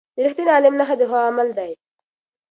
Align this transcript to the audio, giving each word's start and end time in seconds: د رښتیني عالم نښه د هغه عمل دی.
د 0.15 0.17
رښتیني 0.25 0.51
عالم 0.55 0.73
نښه 0.79 0.95
د 0.97 1.01
هغه 1.09 1.19
عمل 1.29 1.49
دی. 1.57 1.71